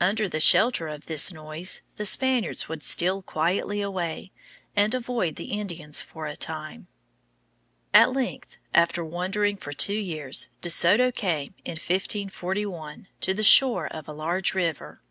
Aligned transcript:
Under 0.00 0.30
shelter 0.40 0.88
of 0.88 1.04
this 1.04 1.30
noise 1.30 1.82
the 1.96 2.06
Spaniards 2.06 2.70
would 2.70 2.82
steal 2.82 3.20
quietly 3.20 3.82
away 3.82 4.32
and 4.74 4.94
avoid 4.94 5.36
the 5.36 5.52
Indians 5.60 6.00
for 6.00 6.26
a 6.26 6.36
time. 6.36 6.86
At 7.92 8.14
length, 8.14 8.56
after 8.72 9.04
wandering 9.04 9.58
for 9.58 9.74
two 9.74 9.92
years, 9.92 10.48
De 10.62 10.70
Soto 10.70 11.12
came, 11.12 11.52
in 11.66 11.72
1541, 11.72 13.08
to 13.20 13.34
the 13.34 13.42
shore 13.44 13.88
of 13.88 14.08
a 14.08 14.12
large 14.14 14.54
river. 14.54 15.02